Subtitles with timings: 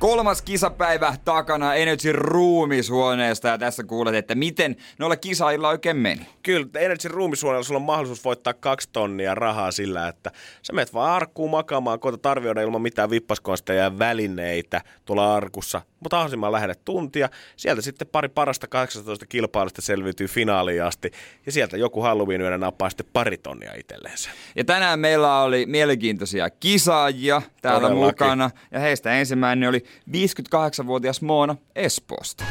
[0.00, 6.26] Kolmas kisapäivä takana Energy ruumishuoneesta ja tässä kuulet, että miten noilla kisailla oikein meni.
[6.42, 10.30] Kyllä, Energy ruumisuunnalla sulla on mahdollisuus voittaa kaksi tonnia rahaa sillä, että
[10.62, 16.16] sä menet vaan arkkuun makaamaan, koetat arvioida ilman mitään vippaskonsteja ja välineitä tuolla arkussa, mutta
[16.16, 17.28] mahdollisimman lähelle tuntia.
[17.56, 21.10] Sieltä sitten pari parasta 18 kilpailusta selviytyy finaaliin asti
[21.46, 24.30] ja sieltä joku Halloween yönä nappaa sitten pari tonnia itselleensä.
[24.56, 28.26] Ja tänään meillä oli mielenkiintoisia kisaajia täällä Todellakin.
[28.26, 32.44] mukana ja heistä ensimmäinen oli 58-vuotias Moona Espoosta.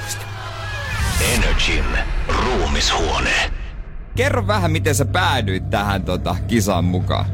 [1.33, 1.85] Energin
[2.27, 3.51] ruumishuone.
[4.15, 7.25] Kerro vähän, miten sä päädyit tähän tota, kisaan mukaan.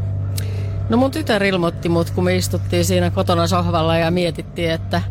[0.90, 5.02] No mun tytär ilmoitti mut, kun me istuttiin siinä kotona sohvalla ja mietittiin, että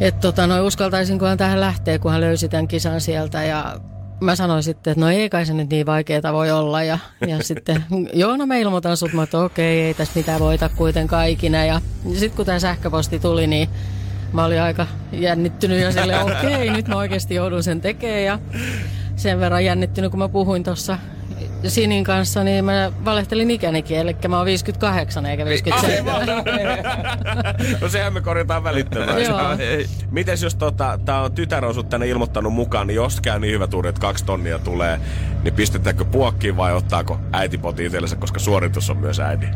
[0.00, 3.42] et tota, no, uskaltaisinkohan tähän lähteä, kun hän löysi tämän kisan sieltä.
[3.42, 3.80] Ja
[4.20, 6.82] mä sanoin sitten, että no ei kai se nyt niin vaikeeta voi olla.
[6.82, 10.68] Ja, ja sitten, joo no mä ilmoitan sut, mä että okei, ei tässä mitään voita
[10.68, 11.64] kuitenkaan ikinä.
[11.64, 13.68] Ja, ja sitten kun tämä sähköposti tuli, niin
[14.32, 18.22] mä olin aika jännittynyt ja silleen, okei, nyt mä oikeasti joudun sen tekemään.
[18.22, 18.38] Ja
[19.16, 20.98] sen verran jännittynyt, kun mä puhuin tuossa
[21.70, 26.26] Sinin kanssa, niin mä valehtelin ikänikin, eli mä oon 58 eikä 57.
[27.80, 29.32] no sehän me korjataan välittömästi.
[30.10, 33.52] Mites jos tota, tää on tytär on sut tänne ilmoittanut mukaan, niin jos käy niin
[33.52, 35.00] hyvä tuuri, että kaksi tonnia tulee,
[35.42, 39.46] niin pistetäänkö puokkiin vai ottaako äiti poti itsellensä, koska suoritus on myös äiti?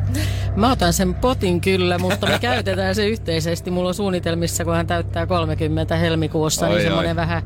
[0.57, 3.71] Mä otan sen potin kyllä, mutta me käytetään se yhteisesti.
[3.71, 6.83] Mulla on suunnitelmissa, kun hän täyttää 30 helmikuussa, Oi, niin oi.
[6.83, 7.43] semmoinen vähän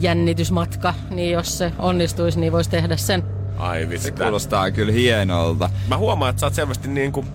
[0.00, 0.94] jännitysmatka.
[1.10, 3.37] Niin jos se onnistuisi, niin voisi tehdä sen.
[3.58, 4.04] Ai vitsi.
[4.04, 5.70] Se kuulostaa kyllä hienolta.
[5.88, 7.26] Mä huomaan, että sä oot selvästi niin kuin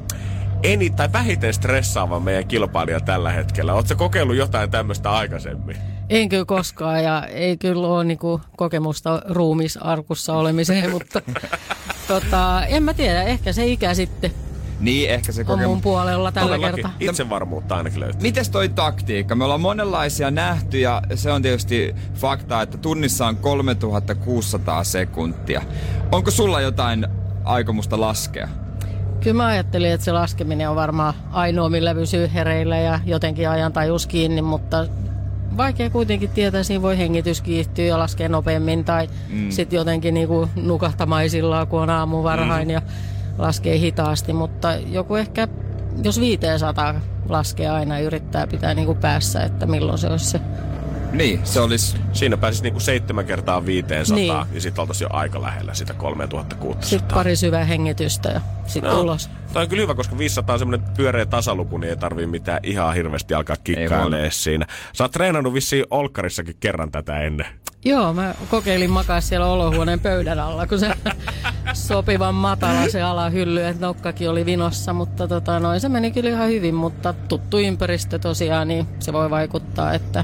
[0.63, 3.73] eni tai vähiten stressaava meidän kilpailija tällä hetkellä.
[3.73, 5.77] Ootko kokeillut jotain tämmöistä aikaisemmin?
[6.09, 11.21] En kyllä koskaan ja ei kyllä ole niinku kokemusta ruumisarkussa olemiseen, mutta
[12.07, 14.31] tota, en mä tiedä, ehkä se ikä sitten
[14.83, 15.69] Niin, ehkä se on kokemus.
[15.69, 16.75] mun puolella tällä Todellakin.
[16.75, 16.93] kertaa.
[16.99, 18.21] Itsevarmuutta ainakin löytyy.
[18.21, 19.35] Mites toi taktiikka?
[19.35, 25.61] Me ollaan monenlaisia nähty ja se on tietysti fakta, että tunnissa on 3600 sekuntia.
[26.11, 27.07] Onko sulla jotain
[27.43, 28.47] aikomusta laskea?
[29.21, 33.73] Kyllä mä ajattelin, että se laskeminen on varmaan ainoa, millä pysyy hereillä ja jotenkin ajan
[33.73, 34.85] tajus kiinni, mutta
[35.57, 39.51] vaikea kuitenkin tietää, siinä voi hengitys kiihtyä ja laskea nopeammin tai mm.
[39.51, 42.71] sitten jotenkin niinku nukahtamaisillaan, kun on aamu varhain mm.
[42.73, 42.81] ja
[43.37, 45.47] laskee hitaasti, mutta joku ehkä,
[46.03, 46.95] jos 500
[47.29, 50.39] laskee aina, yrittää pitää niinku päässä, että milloin se olisi se.
[51.11, 51.97] Niin, se olisi...
[52.13, 54.33] Siinä pääsisi niinku seitsemän kertaa 500 Niin.
[54.33, 54.45] niin.
[54.53, 56.89] ja sitten oltaisiin jo aika lähellä sitä 3600.
[56.89, 59.01] Sitten pari syvää hengitystä ja sitten No.
[59.01, 59.29] ulos.
[59.53, 62.95] Toi on kyllä hyvä, koska 500 on semmoinen pyöreä tasaluku, niin ei tarvii mitään ihan
[62.95, 64.65] hirveästi alkaa kikkailemaan siinä.
[64.93, 67.45] Sä oot treenannut vissiin Olkkarissakin kerran tätä ennen.
[67.85, 70.93] Joo, mä kokeilin makaa siellä olohuoneen pöydän alla, kun se
[71.73, 76.49] sopivan matala se alahylly, että nokkakin oli vinossa, mutta tota, noin se meni kyllä ihan
[76.49, 80.23] hyvin, mutta tuttu ympäristö tosiaan, niin se voi vaikuttaa, että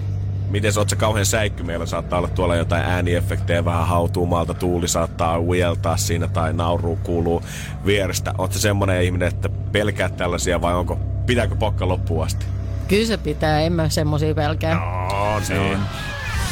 [0.50, 1.64] Miten oot se kauhean säikky?
[1.64, 7.00] Meillä saattaa olla tuolla jotain ääniefektejä, vähän hautuu maalta, tuuli saattaa ujeltaa siinä tai nauru
[7.04, 7.42] kuuluu
[7.86, 8.34] vierestä.
[8.38, 12.46] Oot se semmonen ihminen, että pelkää tällaisia vai onko, pitääkö pokka loppuun asti?
[12.90, 14.82] kyllä se pitää, en mä semmosia pelkää.
[15.36, 15.80] On, se on.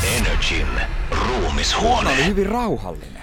[0.03, 0.67] Energin
[1.11, 2.09] ruumishuone.
[2.13, 3.16] oli hyvin rauhallinen.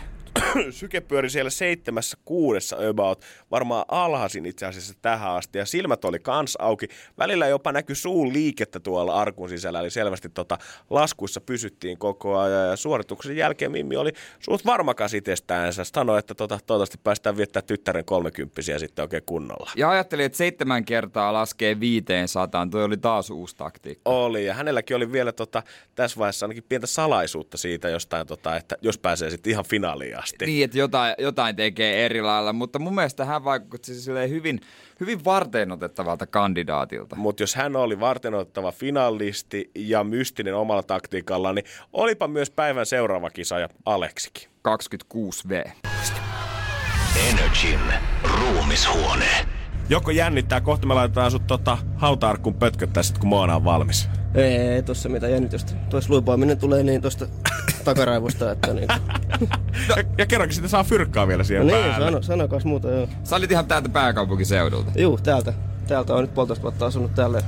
[0.70, 6.18] Syke pyöri siellä seitsemässä kuudessa about, varmaan alhaisin itse asiassa tähän asti, ja silmät oli
[6.18, 6.88] kans auki.
[7.18, 10.58] Välillä jopa näkyi suun liikettä tuolla arkun sisällä, eli selvästi tota,
[10.90, 15.84] laskuissa pysyttiin koko ajan, ja suorituksen jälkeen Mimmi oli suht varmakas itsestäänsä.
[15.84, 19.70] Sanoi, että tota, toivottavasti päästään viettää tyttären kolmekymppisiä sitten oikein kunnolla.
[19.76, 22.66] Ja ajattelin, että seitsemän kertaa laskee 500.
[22.70, 24.10] Toi oli taas uusi taktiikka.
[24.10, 25.62] Oli, ja hänelläkin oli vielä tota,
[25.94, 30.43] tässä vaiheessa ainakin pientä salaisuutta siitä jostain, tota, että jos pääsee sitten ihan finaaliin asti.
[30.46, 34.60] Niin, että jotain, jotain tekee eri lailla, mutta mun mielestä hän vaikutti silleen hyvin,
[35.00, 37.16] hyvin varteen otettavalta kandidaatilta.
[37.16, 43.30] Mutta jos hän oli vartenottava finalisti ja mystinen omalla taktiikallaan, niin olipa myös päivän seuraava
[43.30, 44.48] kisaaja Aleksikin.
[44.68, 45.70] 26V.
[47.30, 47.80] Energin
[48.22, 49.26] ruumishuone.
[49.88, 54.08] Joko jännittää, kohta me laitetaan sut tota, hauta-arkkuun pötköttää sit, kun Moona on valmis.
[54.34, 55.72] Ei, ei tossa mitään jännitystä.
[55.90, 57.26] Tuossa luipaaminen tulee niin tosta
[57.84, 58.88] takaraivosta, että niin.
[59.88, 62.06] Ja, ja kerrankin sitten saa fyrkkaa vielä No siihen niin, päälle.
[62.06, 63.08] sano, sanokas muuta joo.
[63.24, 64.90] Sä olit ihan täältä pääkaupunkiseudulta.
[64.96, 65.52] Juu, täältä.
[65.88, 67.40] Täältä on nyt puolitoista vuotta asunut täällä.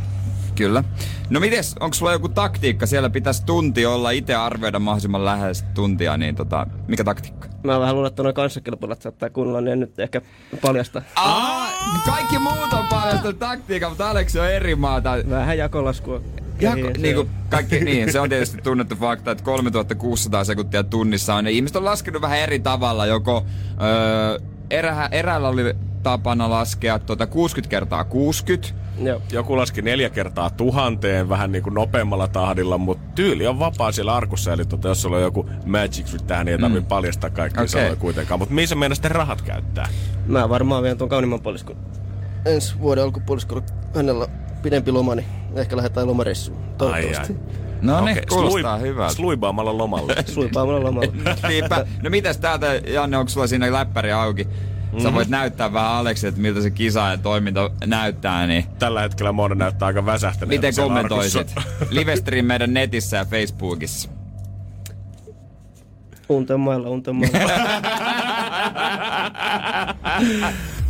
[0.54, 0.84] Kyllä.
[1.30, 2.86] No mites, onko sulla joku taktiikka?
[2.86, 7.48] Siellä pitäisi tunti olla, itse arvioida mahdollisimman lähes tuntia, niin tota, mikä taktiikka?
[7.64, 10.20] Mä vähän luulen, että noin kanssakilpailut saattaa kunnolla, niin en nyt ehkä
[10.62, 11.02] paljasta.
[11.16, 11.66] Aa,
[12.06, 15.10] kaikki muut on paljon taktiikkaa, mutta Aleksi on eri maata.
[15.30, 16.20] Vähän jakolaskua.
[16.60, 17.26] Ja, se niin, on.
[17.26, 21.44] kuin kaikki, niin, se on tietysti tunnettu fakta, että 3600 sekuntia tunnissa on.
[21.44, 23.06] Ne ihmiset on laskenut vähän eri tavalla.
[23.06, 23.46] Joko
[23.82, 24.38] öö,
[24.70, 28.86] erä, eräällä oli tapana laskea tuota 60 kertaa 60.
[29.02, 29.22] Joo.
[29.32, 34.14] Joku laski neljä kertaa tuhanteen vähän niin kuin nopeammalla tahdilla, mutta tyyli on vapaa siellä
[34.14, 34.52] arkussa.
[34.52, 37.68] Eli tota, jos sulla on joku magic trick tähän, niin ei tarvitse paljastaa kaikkia Okei.
[37.68, 38.40] sanoja kuitenkaan.
[38.40, 39.88] Mutta missä meidän sitten rahat käyttää?
[40.26, 41.76] Mä varmaan vien tuon kaunimman puoliskon.
[42.44, 43.62] Ensi vuoden alkupuoliskolla
[43.94, 44.30] hänellä on
[44.62, 45.26] pidempi loma, niin
[45.60, 46.58] ehkä lähdetään lomareissuun.
[46.78, 47.36] Toivottavasti.
[47.82, 49.14] No niin, Okei, kuulostaa slui- hyvältä.
[49.14, 50.14] Sluibaamalla lomalle.
[50.34, 51.12] Suipaamalla lomalla.
[51.48, 51.86] Niinpä.
[52.02, 54.48] No mitäs täältä, Janne, onko sulla siinä läppäri auki?
[55.02, 59.32] Sä voit näyttää vähän Aleksi, että miltä se kisa ja toiminta näyttää, niin Tällä hetkellä
[59.32, 61.54] Mona näyttää aika väsähtäneeltä miten kommentoisit?
[61.90, 64.08] Livestream meidän netissä ja Facebookissa.
[66.28, 67.38] Unten mailla, unten mailla.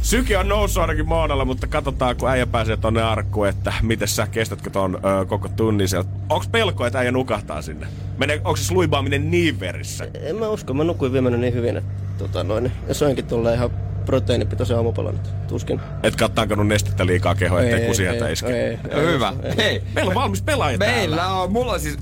[0.06, 4.26] Syke on noussut ainakin Moonalla, mutta katsotaan, kun äijä pääsee tonne arkkuun, että miten sä
[4.26, 6.08] kestätkö ton ö, koko tunnin sieltä.
[6.28, 7.86] Onks pelko, että äijä nukahtaa sinne?
[8.18, 10.06] Menee, onko se sluibaaminen niin verissä?
[10.20, 12.72] en mä usko, mä nukuin viimeinen niin hyvin, että tota noin.
[12.88, 13.70] Ja söinkin tuolla ihan
[14.04, 15.80] proteiinipitoisen aamupalan, tuskin.
[16.02, 18.68] Et kattanut nestettä liikaa kehoa, ettei Ei, kusihätä ei, iske.
[18.68, 19.32] ei, No hyvä.
[19.56, 20.96] Hei, Meillä on valmis pelaaja täällä.
[20.96, 21.98] meillä on, mulla on siis,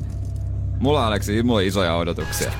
[0.78, 2.52] mulla on Aleksi, mulla on isoja odotuksia.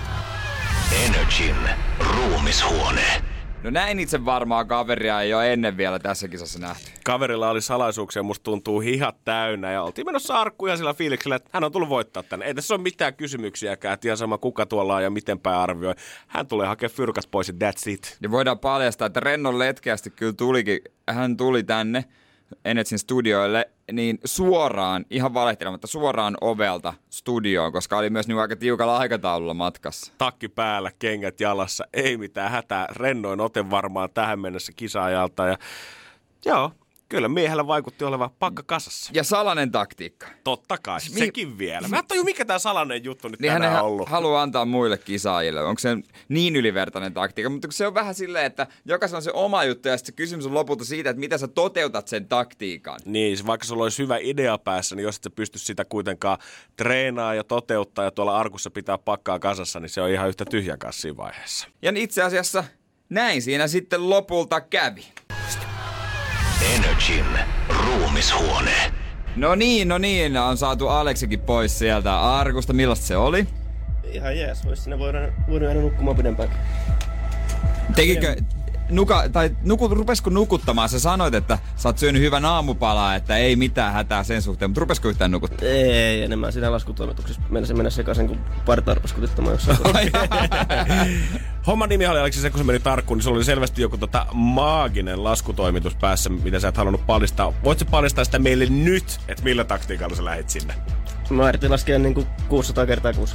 [1.06, 1.56] Energin
[2.00, 3.33] ruumishuone.
[3.64, 6.90] No näin itse varmaa kaveria ei ole ennen vielä tässä kisassa nähty.
[7.04, 11.50] Kaverilla oli salaisuuksia, musta tuntuu hihat täynnä ja oltiin menossa arkkuun ihan sillä fiiliksellä, että
[11.52, 12.46] hän on tullut voittaa tänne.
[12.46, 15.94] Ei tässä ole mitään kysymyksiäkään, ihan sama kuka tuolla on ja miten päin arvioi.
[16.28, 18.16] Hän tulee hakemaan fyrkat pois ja that's it.
[18.22, 22.04] Ja voidaan paljastaa, että Rennon letkeästi kyllä tulikin, hän tuli tänne
[22.64, 28.96] Enetsin studioille, niin suoraan, ihan valehtelematta, suoraan ovelta studioon, koska oli myös niin aika tiukalla
[28.96, 30.12] aikataululla matkassa.
[30.18, 32.86] Takki päällä, kengät jalassa, ei mitään hätää.
[32.96, 35.58] Rennoin ote varmaan tähän mennessä kisaajalta ja
[36.44, 36.72] joo,
[37.08, 39.10] kyllä miehellä vaikutti olevan pakka kasassa.
[39.14, 40.26] Ja salainen taktiikka.
[40.44, 41.88] Totta kai, sekin vielä.
[41.88, 44.08] Mä tajua, mikä tää salainen juttu nyt Niin tänään on ollut.
[44.08, 45.62] haluaa antaa muille kisaajille.
[45.62, 45.96] Onko se
[46.28, 47.50] niin ylivertainen taktiikka?
[47.50, 50.46] Mutta se on vähän silleen, että jokaisella on se oma juttu ja sitten se kysymys
[50.46, 53.00] on lopulta siitä, että miten sä toteutat sen taktiikan.
[53.04, 56.38] Niin, vaikka sulla olisi hyvä idea päässä, niin jos et sä pysty sitä kuitenkaan
[56.76, 60.78] treenaa ja toteuttaa ja tuolla arkussa pitää pakkaa kasassa, niin se on ihan yhtä tyhjän
[60.78, 61.68] kanssa siinä vaiheessa.
[61.82, 62.64] Ja itse asiassa
[63.08, 65.04] näin siinä sitten lopulta kävi.
[66.74, 67.26] Energin
[67.68, 68.92] ruumishuone.
[69.36, 72.72] No niin, no niin, on saatu Aleksikin pois sieltä arkusta.
[72.72, 73.46] Millaista se oli?
[74.04, 75.18] Ihan jees, vois sinne voida,
[75.48, 76.48] voida aina nukkumaan pidempään.
[77.94, 78.36] Tekikö,
[78.90, 80.88] nuka, tai nuku, rupesko nukuttamaan?
[80.88, 84.80] Sä sanoit, että sä oot syönyt hyvän aamupalaa, että ei mitään hätää sen suhteen, mutta
[84.80, 85.68] rupesko yhtään nukuttaa?
[85.68, 89.78] Ei, enemmän siinä laskutoimituksessa mennä mennä sekaisin, kun parta arpas kutittamaan jossain.
[91.66, 94.26] Homman nimi oli Aleksi se, kun se meni tarkkuun, niin sulla oli selvästi joku tota
[94.32, 97.52] maaginen laskutoimitus päässä, mitä sä et halunnut paljastaa.
[97.64, 100.74] Voitko paljastaa sitä meille nyt, että millä taktiikalla sä lähit sinne?
[101.30, 103.34] Mä yritin laskea niinku 600 kertaa 6.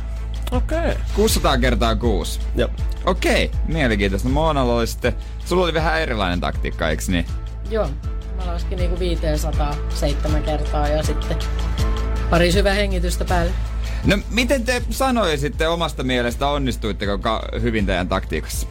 [0.52, 0.78] Okei.
[0.80, 0.96] Okay.
[1.16, 2.40] 600 kertaa 6.
[2.56, 2.70] Joo.
[3.06, 4.30] Okei, mielenkiintoista.
[4.30, 5.14] Moonalla oli sitten,
[5.46, 7.26] sulla oli vähän erilainen taktiikka, eiks niin?
[7.70, 7.90] Joo,
[8.38, 11.38] mä laskin niinku 507 kertaa ja sitten
[12.30, 13.52] pari syvää hengitystä päälle.
[14.06, 18.68] No miten te sanoisitte omasta mielestä, onnistuitteko ka- hyvin teidän taktiikassa?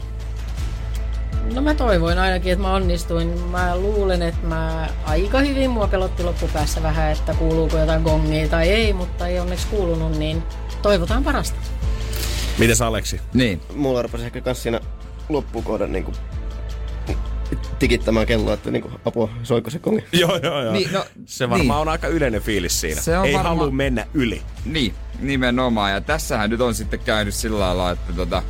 [1.54, 3.40] No mä toivoin ainakin, että mä onnistuin.
[3.40, 8.68] Mä luulen, että mä aika hyvin mua pelotti loppupäässä vähän, että kuuluuko jotain gongia tai
[8.68, 10.42] ei, mutta ei onneksi kuulunut, niin
[10.82, 11.56] toivotaan parasta.
[12.58, 13.20] Mites Aleksi?
[13.34, 13.60] Niin.
[13.74, 14.80] Mulla rupesi ehkä kans siinä
[15.28, 16.12] loppukohdan niinku
[17.78, 20.04] tikittämään kelloa, että niinku apua, soiko se kongi.
[20.12, 20.72] Joo, joo, joo.
[20.72, 21.72] Niin, no, se varmaan niin.
[21.80, 23.00] on aika yleinen fiilis siinä.
[23.00, 24.42] Se on Ei varma- halua mennä yli.
[24.64, 25.92] Niin, nimenomaan.
[25.92, 28.42] Ja tässähän nyt on sitten käynyt sillä lailla, että tota,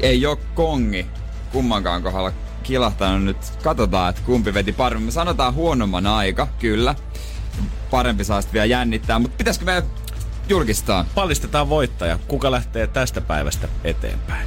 [0.00, 1.06] ei ole kongi
[1.52, 3.36] kummankaan kohdalla kilahtanut nyt.
[3.62, 5.06] Katsotaan, että kumpi veti paremmin.
[5.06, 6.94] Me sanotaan huonomman aika, kyllä.
[7.90, 9.82] Parempi saa sitten vielä jännittää, mutta pitäisikö me
[10.48, 11.04] julkistaa?
[11.14, 12.18] Pallistetaan voittaja.
[12.28, 14.46] Kuka lähtee tästä päivästä eteenpäin?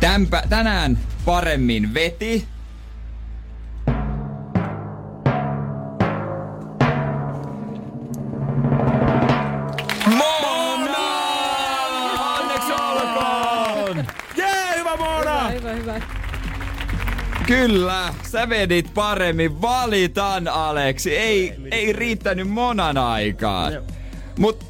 [0.00, 2.48] Tämpä, tänään paremmin veti.
[10.06, 11.08] Mona!
[12.38, 14.04] Onneksi olkoon!
[14.36, 15.48] Jee, hyvä Mona!
[15.48, 16.00] Hyvä, hyvä.
[17.46, 19.62] Kyllä, sä vedit paremmin.
[19.62, 21.16] Valitan, Aleksi.
[21.16, 23.72] Ei, ei riittänyt monan aikaan.
[24.38, 24.69] Mut,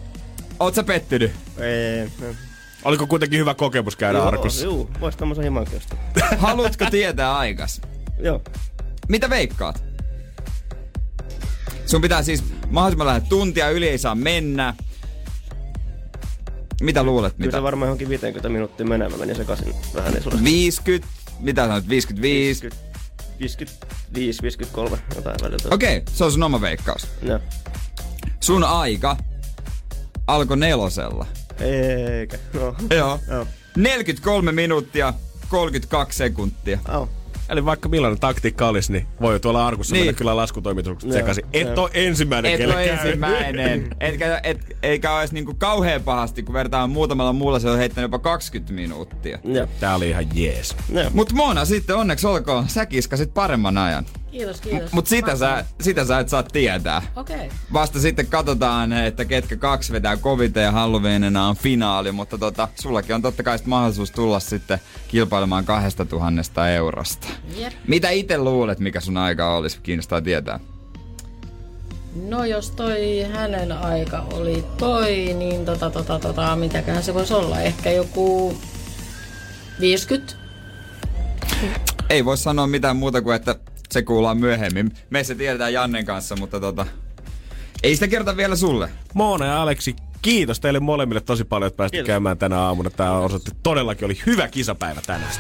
[0.61, 1.33] oot sä pettynyt?
[1.59, 2.11] Ei.
[2.85, 4.65] Oliko kuitenkin hyvä kokemus käydä Joo, arkussa?
[4.65, 5.97] Juu, vois tommosen himan kestä.
[6.39, 7.81] Haluatko tietää aikas?
[8.19, 8.43] Joo.
[9.09, 9.85] Mitä veikkaat?
[11.87, 14.75] Sun pitää siis Mahdollisimman lähes tuntia yli ei saa mennä.
[16.81, 17.33] Mitä luulet?
[17.33, 17.59] Kyllä Mitä?
[17.59, 19.09] se varmaan johonkin 50 minuuttia menee.
[19.09, 20.45] Mä menin sekaisin vähän niin sulle.
[20.45, 21.09] 50,
[21.41, 22.71] mitä sanoit, 55?
[23.41, 25.75] 55, 53, jotain välillä.
[25.75, 27.09] Okei, okay, se on sun oma veikkaus.
[27.23, 27.41] Joo.
[28.41, 29.17] Sun aika
[30.35, 31.27] alkoi nelosella.
[31.61, 32.39] Eikä.
[32.55, 32.75] No.
[32.97, 33.19] Joo.
[33.31, 33.47] Joo.
[33.77, 35.15] 43 minuuttia,
[35.49, 36.79] 32 sekuntia.
[36.89, 37.07] Au.
[37.49, 40.07] Eli vaikka millainen taktiikka olisi, niin voi jo tuolla arkussa Niin.
[40.07, 41.45] mennä kyllä laskutoimitukset Joo, sekaisin.
[41.53, 43.91] Et ole ensimmäinen, Et kelle ole ensimmäinen.
[44.01, 48.19] Etkä, et, eikä olisi niinku kauhean pahasti, kun vertaan muutamalla muulla se on heittänyt jopa
[48.19, 49.39] 20 minuuttia.
[49.45, 49.67] Joo.
[49.81, 50.77] Tää oli ihan jees.
[50.93, 51.11] Joo.
[51.15, 54.07] Mut Mona sitten onneksi olkoon, sä kiskasit paremman ajan.
[54.31, 54.93] Kiitos, kiitos.
[54.93, 57.03] Mut sitä sä, sitä sä et saa tietää.
[57.17, 57.37] Okei.
[57.37, 57.49] Okay.
[57.73, 63.15] Vasta sitten katsotaan, että ketkä kaksi vetää koviten ja Halloweenina on finaali, mutta tota, sullakin
[63.15, 67.27] on totta kai mahdollisuus tulla sitten kilpailemaan kahdesta tuhannesta eurosta.
[67.57, 67.73] Jep.
[67.87, 69.79] Mitä itse luulet, mikä sun aika olisi?
[69.83, 70.61] Kiinnostaa tietää.
[72.15, 77.61] No jos toi hänen aika oli toi, niin tota, tota, tota, mitäköhän se voisi olla?
[77.61, 78.57] Ehkä joku
[79.81, 80.35] 50?
[82.11, 83.57] Ei voi sanoa mitään muuta kuin, että
[83.93, 84.91] se kuullaan myöhemmin.
[85.11, 86.87] Me se tiedetään Jannen kanssa, mutta tota,
[87.83, 88.89] ei sitä kerta vielä sulle.
[89.15, 92.91] Moona ja Aleksi, kiitos teille molemmille tosi paljon, että pääsitte käymään tänä aamuna.
[92.91, 95.33] Tämä osoitti todellakin oli hyvä kisapäivä tänään.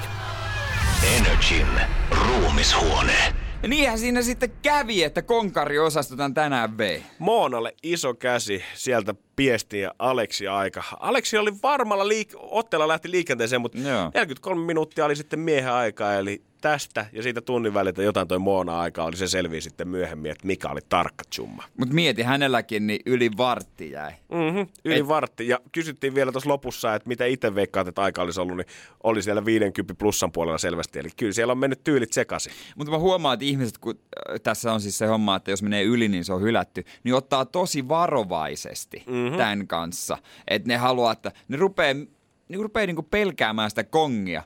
[1.16, 1.66] Energin
[2.10, 3.34] ruumishuone.
[3.62, 7.02] Ja niinhän siinä sitten kävi, että konkari-osasto tän tänään vei.
[7.18, 10.82] Moonalle iso käsi sieltä piesti ja Aleksi aika.
[11.00, 14.10] Aleksi oli varmalla liik- otteella lähti liikenteeseen, mutta Joo.
[14.14, 18.80] 43 minuuttia oli sitten miehen aikaa, eli tästä ja siitä tunnin väliltä jotain toi Moona
[18.80, 21.64] aikaa oli se selviä sitten myöhemmin, että mikä oli tarkka summa.
[21.78, 24.12] Mut mieti, hänelläkin niin yli vartti jäi.
[24.12, 25.08] Mm-hmm, yli Et- Et...
[25.08, 25.48] vartti.
[25.48, 28.66] Ja kysyttiin vielä tuossa lopussa, että mitä itse veikkaat, että aika olisi ollut, niin
[29.02, 30.98] oli siellä 50 plussan puolella selvästi.
[30.98, 32.52] Eli kyllä siellä on mennyt tyylit sekaisin.
[32.76, 33.94] Mutta mä huomaan, että ihmiset, kun
[34.30, 37.14] äh, tässä on siis se homma, että jos menee yli, niin se on hylätty, niin
[37.14, 39.36] ottaa tosi varovaisesti mm-hmm.
[39.38, 40.18] tämän kanssa.
[40.48, 41.94] Että ne haluaa, että ne rupeaa,
[42.48, 44.42] ne rupeaa niinku pelkäämään sitä kongia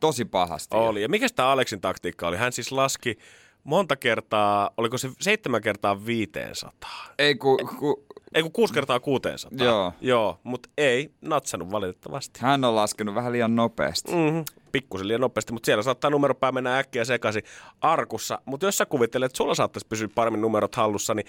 [0.00, 0.76] tosi pahasti.
[0.76, 1.02] Oli.
[1.02, 2.36] Ja mikä tämä Aleksin taktiikka oli?
[2.36, 3.18] Hän siis laski
[3.64, 6.72] monta kertaa, oliko se seitsemän kertaa 500?
[7.18, 9.66] Ei ku, ku, Ei kun kuusi kertaa 600.
[9.66, 9.92] Joo.
[10.00, 12.40] Joo, mutta ei natsannut valitettavasti.
[12.42, 14.12] hän on laskenut vähän liian nopeasti.
[14.12, 14.44] Mm-hmm.
[14.72, 17.42] Pikkusen liian nopeasti, mutta siellä saattaa numeropää mennä äkkiä sekaisin
[17.80, 18.38] arkussa.
[18.44, 21.26] Mutta jos sä kuvittelet, että sulla saattaisi pysyä paremmin numerot hallussa, niin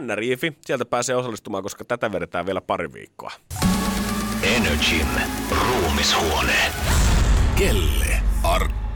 [0.00, 3.32] NRIFI, sieltä pääsee osallistumaan, koska tätä vedetään vielä pari viikkoa.
[4.42, 5.06] Energin
[5.50, 6.56] ruumishuone.
[7.58, 8.01] Kelle